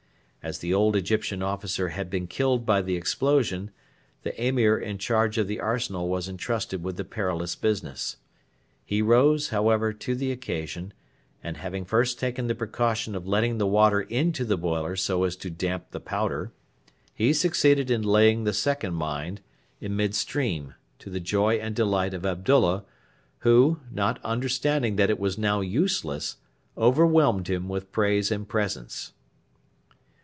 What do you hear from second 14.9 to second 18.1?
so as to damp the powder, he succeeded in